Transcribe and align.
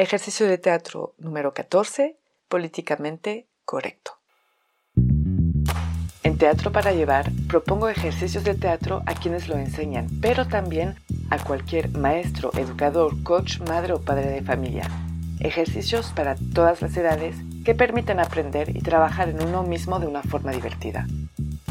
Ejercicio 0.00 0.46
de 0.46 0.58
teatro 0.58 1.16
número 1.18 1.52
14. 1.52 2.16
Políticamente 2.48 3.48
correcto. 3.64 4.12
En 6.22 6.38
Teatro 6.38 6.70
para 6.70 6.92
Llevar 6.92 7.32
propongo 7.48 7.88
ejercicios 7.88 8.44
de 8.44 8.54
teatro 8.54 9.02
a 9.06 9.14
quienes 9.14 9.48
lo 9.48 9.56
enseñan, 9.56 10.06
pero 10.22 10.46
también 10.46 10.94
a 11.30 11.42
cualquier 11.42 11.88
maestro, 11.98 12.52
educador, 12.54 13.20
coach, 13.24 13.58
madre 13.62 13.92
o 13.92 14.00
padre 14.00 14.30
de 14.30 14.42
familia. 14.42 14.88
Ejercicios 15.40 16.12
para 16.14 16.36
todas 16.54 16.80
las 16.80 16.96
edades 16.96 17.34
que 17.64 17.74
permiten 17.74 18.20
aprender 18.20 18.76
y 18.76 18.82
trabajar 18.82 19.28
en 19.28 19.42
uno 19.42 19.64
mismo 19.64 19.98
de 19.98 20.06
una 20.06 20.22
forma 20.22 20.52
divertida. 20.52 21.08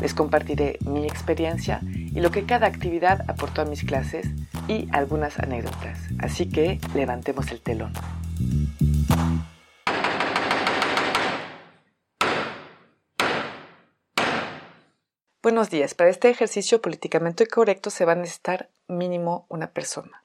Les 0.00 0.14
compartiré 0.14 0.80
mi 0.80 1.04
experiencia 1.06 1.80
y 1.84 2.20
lo 2.20 2.32
que 2.32 2.44
cada 2.44 2.66
actividad 2.66 3.24
aportó 3.30 3.62
a 3.62 3.66
mis 3.66 3.84
clases 3.84 4.26
y 4.68 4.88
algunas 4.92 5.38
anécdotas. 5.38 5.98
Así 6.18 6.48
que 6.48 6.80
levantemos 6.94 7.50
el 7.50 7.60
telón. 7.60 7.92
Buenos 15.42 15.70
días. 15.70 15.94
Para 15.94 16.10
este 16.10 16.28
ejercicio 16.28 16.82
políticamente 16.82 17.46
correcto 17.46 17.90
se 17.90 18.04
va 18.04 18.12
a 18.12 18.16
necesitar 18.16 18.68
mínimo 18.88 19.46
una 19.48 19.70
persona. 19.70 20.24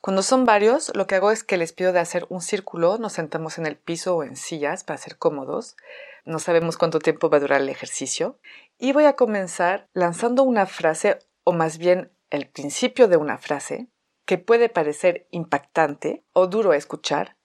Cuando 0.00 0.22
son 0.22 0.44
varios, 0.44 0.94
lo 0.94 1.08
que 1.08 1.16
hago 1.16 1.32
es 1.32 1.42
que 1.42 1.56
les 1.56 1.72
pido 1.72 1.92
de 1.92 1.98
hacer 1.98 2.26
un 2.28 2.40
círculo, 2.40 2.98
nos 2.98 3.14
sentamos 3.14 3.58
en 3.58 3.66
el 3.66 3.74
piso 3.74 4.14
o 4.14 4.22
en 4.22 4.36
sillas 4.36 4.84
para 4.84 4.98
ser 4.98 5.18
cómodos. 5.18 5.76
No 6.24 6.38
sabemos 6.38 6.76
cuánto 6.76 7.00
tiempo 7.00 7.28
va 7.28 7.38
a 7.38 7.40
durar 7.40 7.60
el 7.60 7.68
ejercicio. 7.68 8.38
Y 8.78 8.92
voy 8.92 9.06
a 9.06 9.14
comenzar 9.14 9.88
lanzando 9.92 10.44
una 10.44 10.66
frase, 10.66 11.18
o 11.42 11.52
más 11.52 11.78
bien 11.78 12.12
el 12.30 12.48
principio 12.48 13.08
de 13.08 13.16
una 13.16 13.38
frase, 13.38 13.88
que 14.24 14.38
puede 14.38 14.68
parecer 14.68 15.26
impactante 15.30 16.24
o 16.32 16.46
duro 16.46 16.72
a 16.72 16.76
escuchar, 16.76 17.36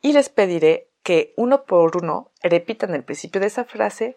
y 0.00 0.12
les 0.12 0.28
pediré 0.28 0.90
que 1.02 1.32
uno 1.36 1.64
por 1.64 1.96
uno 1.96 2.32
repitan 2.42 2.94
el 2.94 3.04
principio 3.04 3.40
de 3.40 3.46
esa 3.46 3.64
frase 3.64 4.16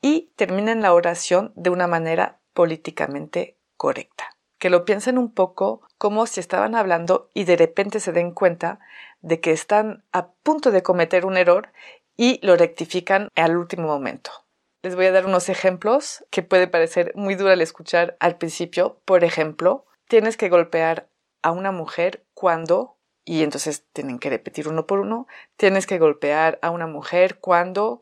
y 0.00 0.32
terminen 0.36 0.80
la 0.80 0.94
oración 0.94 1.52
de 1.54 1.70
una 1.70 1.86
manera 1.86 2.40
políticamente 2.54 3.58
correcta. 3.76 4.36
Que 4.58 4.70
lo 4.70 4.84
piensen 4.84 5.18
un 5.18 5.32
poco 5.32 5.82
como 5.98 6.26
si 6.26 6.40
estaban 6.40 6.74
hablando 6.74 7.30
y 7.34 7.44
de 7.44 7.56
repente 7.56 8.00
se 8.00 8.12
den 8.12 8.32
cuenta 8.32 8.80
de 9.20 9.40
que 9.40 9.52
están 9.52 10.04
a 10.12 10.32
punto 10.32 10.70
de 10.70 10.82
cometer 10.82 11.26
un 11.26 11.36
error 11.36 11.72
y 12.16 12.38
lo 12.42 12.56
rectifican 12.56 13.28
al 13.34 13.56
último 13.56 13.86
momento. 13.86 14.30
Les 14.82 14.96
voy 14.96 15.06
a 15.06 15.12
dar 15.12 15.26
unos 15.26 15.50
ejemplos 15.50 16.24
que 16.30 16.42
puede 16.42 16.66
parecer 16.66 17.12
muy 17.14 17.34
duro 17.34 17.50
al 17.50 17.60
escuchar 17.60 18.16
al 18.18 18.38
principio. 18.38 19.02
Por 19.04 19.24
ejemplo, 19.24 19.84
tienes 20.08 20.38
que 20.38 20.48
golpear 20.48 21.10
a 21.42 21.50
una 21.50 21.70
mujer 21.70 22.24
cuando, 22.32 22.96
y 23.24 23.42
entonces 23.42 23.84
tienen 23.92 24.18
que 24.18 24.30
repetir 24.30 24.68
uno 24.68 24.86
por 24.86 25.00
uno, 25.00 25.26
tienes 25.56 25.86
que 25.86 25.98
golpear 25.98 26.58
a 26.62 26.70
una 26.70 26.86
mujer 26.86 27.40
cuando 27.40 28.00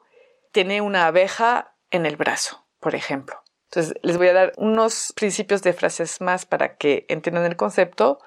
tiene 0.52 0.80
una 0.80 1.06
abeja 1.06 1.74
en 1.90 2.06
el 2.06 2.16
brazo, 2.16 2.64
por 2.78 2.94
ejemplo. 2.94 3.42
Entonces, 3.70 3.94
les 4.02 4.16
voy 4.16 4.28
a 4.28 4.32
dar 4.32 4.52
unos 4.56 5.12
principios 5.16 5.62
de 5.62 5.72
frases 5.72 6.20
más 6.20 6.46
para 6.46 6.76
que 6.76 7.06
entiendan 7.08 7.44
el 7.44 7.56
concepto. 7.56 8.20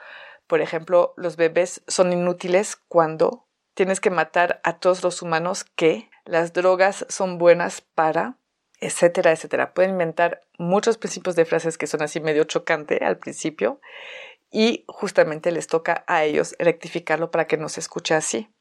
Por 0.45 0.61
ejemplo, 0.61 1.13
los 1.15 1.37
bebés 1.37 1.83
son 1.87 2.11
inútiles 2.11 2.75
cuando 2.75 3.47
tienes 3.73 4.01
que 4.01 4.09
matar 4.09 4.59
a 4.63 4.77
todos 4.77 5.03
los 5.03 5.21
humanos 5.21 5.63
que 5.63 6.09
las 6.25 6.53
drogas 6.53 7.05
son 7.09 7.37
buenas 7.37 7.81
para, 7.81 8.37
etcétera, 8.81 9.31
etcétera. 9.31 9.73
Pueden 9.73 9.91
inventar 9.91 10.41
muchos 10.57 10.97
principios 10.97 11.35
de 11.35 11.45
frases 11.45 11.77
que 11.77 11.87
son 11.87 12.01
así 12.01 12.19
medio 12.19 12.43
chocante 12.43 12.97
al 13.05 13.17
principio 13.17 13.79
y 14.51 14.83
justamente 14.87 15.51
les 15.51 15.67
toca 15.67 16.03
a 16.07 16.25
ellos 16.25 16.55
rectificarlo 16.59 17.31
para 17.31 17.47
que 17.47 17.57
no 17.57 17.69
se 17.69 17.79
escuche 17.79 18.15
así. 18.15 18.51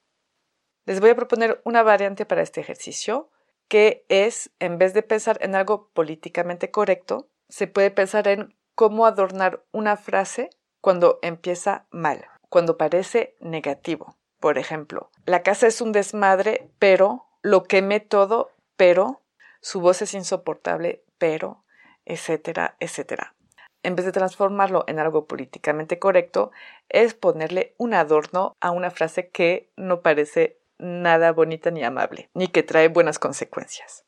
Les 0.84 1.00
voy 1.00 1.10
a 1.10 1.16
proponer 1.16 1.60
una 1.64 1.82
variante 1.82 2.24
para 2.26 2.42
este 2.42 2.60
ejercicio 2.60 3.30
que 3.68 4.04
es, 4.08 4.50
en 4.58 4.78
vez 4.78 4.94
de 4.94 5.02
pensar 5.02 5.38
en 5.40 5.54
algo 5.54 5.90
políticamente 5.92 6.70
correcto, 6.70 7.28
se 7.48 7.66
puede 7.66 7.90
pensar 7.90 8.26
en 8.28 8.54
cómo 8.74 9.06
adornar 9.06 9.64
una 9.72 9.96
frase 9.96 10.50
cuando 10.80 11.18
empieza 11.22 11.86
mal, 11.90 12.26
cuando 12.48 12.76
parece 12.76 13.36
negativo. 13.40 14.16
Por 14.40 14.58
ejemplo, 14.58 15.10
la 15.24 15.42
casa 15.42 15.66
es 15.66 15.80
un 15.80 15.92
desmadre, 15.92 16.70
pero 16.78 17.26
lo 17.42 17.62
quemé 17.62 18.00
todo, 18.00 18.50
pero 18.76 19.19
su 19.60 19.80
voz 19.80 20.02
es 20.02 20.14
insoportable, 20.14 21.02
pero, 21.18 21.62
etcétera, 22.04 22.76
etcétera. 22.80 23.34
En 23.82 23.96
vez 23.96 24.04
de 24.04 24.12
transformarlo 24.12 24.84
en 24.88 24.98
algo 24.98 25.26
políticamente 25.26 25.98
correcto, 25.98 26.50
es 26.88 27.14
ponerle 27.14 27.74
un 27.78 27.94
adorno 27.94 28.56
a 28.60 28.70
una 28.70 28.90
frase 28.90 29.28
que 29.28 29.70
no 29.76 30.02
parece 30.02 30.58
nada 30.78 31.32
bonita 31.32 31.70
ni 31.70 31.84
amable, 31.84 32.30
ni 32.34 32.48
que 32.48 32.62
trae 32.62 32.88
buenas 32.88 33.18
consecuencias. 33.18 34.04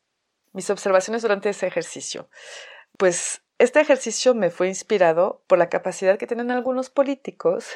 Mis 0.51 0.69
observaciones 0.69 1.21
durante 1.21 1.49
ese 1.49 1.67
ejercicio. 1.67 2.29
Pues 2.97 3.42
este 3.59 3.79
ejercicio 3.79 4.33
me 4.33 4.49
fue 4.49 4.67
inspirado 4.67 5.43
por 5.47 5.57
la 5.57 5.69
capacidad 5.69 6.17
que 6.17 6.27
tienen 6.27 6.51
algunos 6.51 6.89
políticos 6.89 7.67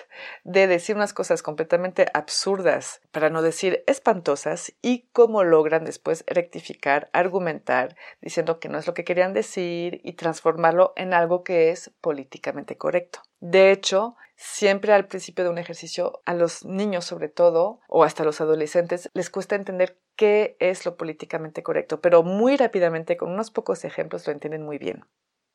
de 0.44 0.68
decir 0.68 0.96
unas 0.96 1.14
cosas 1.14 1.44
completamente 1.44 2.08
absurdas, 2.14 3.02
para 3.12 3.30
no 3.30 3.42
decir 3.42 3.84
espantosas, 3.88 4.74
y 4.82 5.08
cómo 5.14 5.44
logran 5.44 5.86
después 5.86 6.24
rectificar, 6.28 7.10
argumentar, 7.14 7.96
diciendo 8.22 8.60
que 8.60 8.70
no 8.70 8.78
es 8.78 8.88
lo 8.88 8.94
que 8.94 9.06
querían 9.06 9.34
decir 9.34 10.02
y 10.04 10.14
transformarlo 10.14 10.94
en 10.96 11.14
algo 11.14 11.44
que 11.44 11.70
es 11.70 11.92
políticamente 12.02 12.78
correcto. 12.78 13.22
De 13.40 13.72
hecho, 13.72 14.16
siempre 14.36 14.94
al 14.94 15.08
principio 15.08 15.44
de 15.44 15.52
un 15.52 15.58
ejercicio, 15.58 16.22
a 16.26 16.34
los 16.34 16.66
niños 16.66 17.06
sobre 17.06 17.30
todo, 17.30 17.82
o 17.88 18.04
hasta 18.04 18.24
a 18.24 18.26
los 18.26 18.42
adolescentes, 18.42 19.10
les 19.14 19.30
cuesta 19.30 19.56
entender 19.56 20.00
qué 20.16 20.58
es 20.60 20.86
lo 20.86 20.98
políticamente 20.98 21.64
correcto, 21.64 22.02
pero 22.02 22.24
muy 22.24 22.58
rápidamente, 22.58 23.16
con 23.16 23.32
unos 23.32 23.52
pocos 23.52 23.86
ejemplos, 23.86 24.26
lo 24.26 24.34
entienden 24.34 24.64
muy 24.64 24.80
bien. 24.80 25.06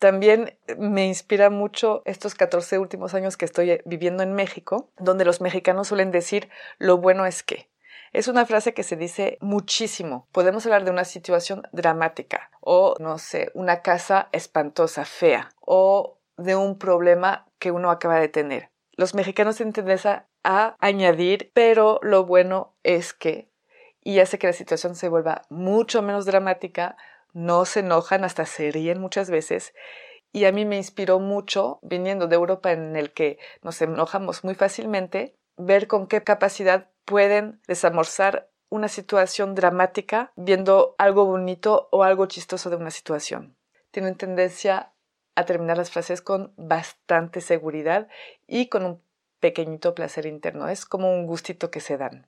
También 0.02 0.58
me 0.78 1.06
inspira 1.06 1.48
mucho 1.48 2.02
estos 2.06 2.34
14 2.34 2.80
últimos 2.80 3.14
años 3.14 3.36
que 3.36 3.44
estoy 3.44 3.80
viviendo 3.84 4.24
en 4.24 4.32
México, 4.32 4.90
donde 4.98 5.24
los 5.24 5.40
mexicanos 5.40 5.86
suelen 5.86 6.10
decir 6.10 6.50
lo 6.78 6.98
bueno 6.98 7.24
es 7.24 7.44
que. 7.44 7.70
Es 8.12 8.26
una 8.26 8.44
frase 8.44 8.74
que 8.74 8.82
se 8.82 8.96
dice 8.96 9.38
muchísimo. 9.40 10.26
Podemos 10.32 10.66
hablar 10.66 10.84
de 10.84 10.90
una 10.90 11.04
situación 11.04 11.68
dramática 11.70 12.50
o, 12.60 12.96
no 12.98 13.18
sé, 13.18 13.52
una 13.54 13.82
casa 13.82 14.28
espantosa, 14.32 15.04
fea 15.04 15.50
o 15.60 16.18
de 16.36 16.56
un 16.56 16.78
problema 16.78 17.46
que 17.60 17.70
uno 17.70 17.88
acaba 17.92 18.18
de 18.18 18.26
tener. 18.26 18.70
Los 18.96 19.14
mexicanos 19.14 19.54
tienen 19.54 19.72
tendencia 19.72 20.26
a 20.42 20.74
añadir, 20.80 21.52
pero 21.54 22.00
lo 22.02 22.26
bueno 22.26 22.74
es 22.82 23.12
que, 23.12 23.52
y 24.02 24.18
hace 24.18 24.40
que 24.40 24.48
la 24.48 24.52
situación 24.52 24.96
se 24.96 25.08
vuelva 25.08 25.42
mucho 25.48 26.02
menos 26.02 26.26
dramática, 26.26 26.96
no 27.32 27.64
se 27.64 27.80
enojan, 27.80 28.24
hasta 28.24 28.46
se 28.46 28.70
ríen 28.70 29.00
muchas 29.00 29.30
veces. 29.30 29.74
Y 30.32 30.44
a 30.46 30.52
mí 30.52 30.64
me 30.64 30.76
inspiró 30.76 31.18
mucho, 31.18 31.78
viniendo 31.82 32.26
de 32.26 32.36
Europa 32.36 32.72
en 32.72 32.96
el 32.96 33.12
que 33.12 33.38
nos 33.62 33.80
enojamos 33.82 34.44
muy 34.44 34.54
fácilmente, 34.54 35.36
ver 35.56 35.86
con 35.86 36.06
qué 36.06 36.22
capacidad 36.22 36.88
pueden 37.04 37.60
desamorzar 37.66 38.48
una 38.70 38.88
situación 38.88 39.54
dramática 39.54 40.32
viendo 40.36 40.94
algo 40.96 41.26
bonito 41.26 41.88
o 41.92 42.04
algo 42.04 42.26
chistoso 42.26 42.70
de 42.70 42.76
una 42.76 42.90
situación. 42.90 43.54
Tienen 43.90 44.16
tendencia 44.16 44.92
a 45.34 45.44
terminar 45.44 45.76
las 45.76 45.90
frases 45.90 46.22
con 46.22 46.54
bastante 46.56 47.42
seguridad 47.42 48.08
y 48.46 48.68
con 48.68 48.86
un 48.86 49.02
pequeñito 49.40 49.94
placer 49.94 50.24
interno. 50.24 50.68
Es 50.68 50.86
como 50.86 51.12
un 51.12 51.26
gustito 51.26 51.70
que 51.70 51.80
se 51.80 51.98
dan. 51.98 52.26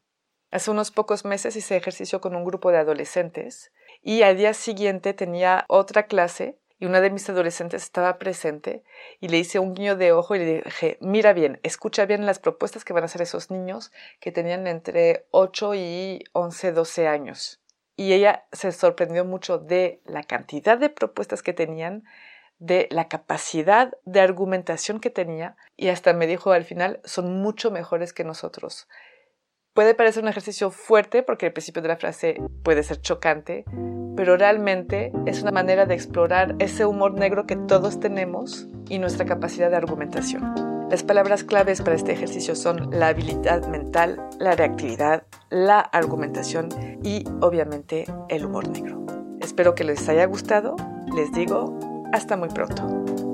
Hace 0.50 0.70
unos 0.70 0.90
pocos 0.90 1.24
meses 1.24 1.56
hice 1.56 1.76
ejercicio 1.76 2.20
con 2.20 2.36
un 2.36 2.44
grupo 2.44 2.70
de 2.70 2.78
adolescentes 2.78 3.72
y 4.04 4.22
al 4.22 4.36
día 4.36 4.52
siguiente 4.52 5.14
tenía 5.14 5.64
otra 5.66 6.04
clase 6.04 6.58
y 6.78 6.84
una 6.84 7.00
de 7.00 7.08
mis 7.08 7.26
adolescentes 7.30 7.82
estaba 7.82 8.18
presente 8.18 8.84
y 9.18 9.28
le 9.28 9.38
hice 9.38 9.58
un 9.58 9.72
guiño 9.72 9.96
de 9.96 10.12
ojo 10.12 10.34
y 10.34 10.40
le 10.40 10.62
dije, 10.62 10.98
mira 11.00 11.32
bien, 11.32 11.58
escucha 11.62 12.04
bien 12.04 12.26
las 12.26 12.38
propuestas 12.38 12.84
que 12.84 12.92
van 12.92 13.04
a 13.04 13.06
hacer 13.06 13.22
esos 13.22 13.50
niños 13.50 13.92
que 14.20 14.30
tenían 14.30 14.66
entre 14.66 15.26
8 15.30 15.74
y 15.74 16.24
11, 16.32 16.72
12 16.72 17.08
años. 17.08 17.62
Y 17.96 18.12
ella 18.12 18.44
se 18.52 18.72
sorprendió 18.72 19.24
mucho 19.24 19.56
de 19.56 20.02
la 20.04 20.22
cantidad 20.22 20.76
de 20.76 20.90
propuestas 20.90 21.42
que 21.42 21.54
tenían, 21.54 22.04
de 22.58 22.88
la 22.90 23.08
capacidad 23.08 23.96
de 24.04 24.20
argumentación 24.20 25.00
que 25.00 25.10
tenía 25.10 25.56
y 25.78 25.88
hasta 25.88 26.12
me 26.12 26.26
dijo 26.26 26.52
al 26.52 26.64
final, 26.64 27.00
son 27.04 27.40
mucho 27.40 27.70
mejores 27.70 28.12
que 28.12 28.24
nosotros. 28.24 28.86
Puede 29.74 29.96
parecer 29.96 30.22
un 30.22 30.28
ejercicio 30.28 30.70
fuerte 30.70 31.24
porque 31.24 31.46
el 31.46 31.52
principio 31.52 31.82
de 31.82 31.88
la 31.88 31.96
frase 31.96 32.40
puede 32.62 32.84
ser 32.84 33.00
chocante, 33.00 33.64
pero 34.14 34.36
realmente 34.36 35.10
es 35.26 35.42
una 35.42 35.50
manera 35.50 35.84
de 35.84 35.94
explorar 35.94 36.54
ese 36.60 36.86
humor 36.86 37.14
negro 37.14 37.44
que 37.44 37.56
todos 37.56 37.98
tenemos 37.98 38.68
y 38.88 39.00
nuestra 39.00 39.26
capacidad 39.26 39.70
de 39.70 39.76
argumentación. 39.76 40.86
Las 40.88 41.02
palabras 41.02 41.42
claves 41.42 41.82
para 41.82 41.96
este 41.96 42.12
ejercicio 42.12 42.54
son 42.54 42.88
la 42.92 43.08
habilidad 43.08 43.66
mental, 43.66 44.22
la 44.38 44.54
reactividad, 44.54 45.24
la 45.50 45.80
argumentación 45.80 46.68
y 47.02 47.24
obviamente 47.40 48.04
el 48.28 48.46
humor 48.46 48.68
negro. 48.68 49.04
Espero 49.40 49.74
que 49.74 49.82
les 49.82 50.08
haya 50.08 50.26
gustado. 50.26 50.76
Les 51.16 51.32
digo, 51.32 51.76
hasta 52.12 52.36
muy 52.36 52.48
pronto. 52.48 53.33